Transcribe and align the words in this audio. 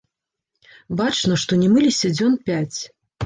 Бачна, 1.01 1.37
што 1.43 1.59
не 1.63 1.69
мыліся 1.75 2.13
дзён 2.15 2.33
пяць. 2.51 2.79